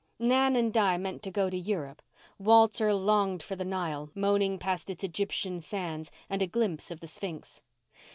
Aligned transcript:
Nan 0.17 0.55
and 0.55 0.73
Di 0.73 0.97
meant 0.97 1.21
to 1.21 1.29
go 1.29 1.47
to 1.47 1.55
Europe. 1.55 2.01
Walter 2.39 2.91
longed 2.91 3.43
for 3.43 3.55
the 3.55 3.63
Nile 3.63 4.09
moaning 4.15 4.57
past 4.57 4.89
its 4.89 5.03
Egyptian 5.03 5.59
sands, 5.59 6.09
and 6.27 6.41
a 6.41 6.47
glimpse 6.47 6.89
of 6.89 7.01
the 7.01 7.07
sphinx. 7.07 7.61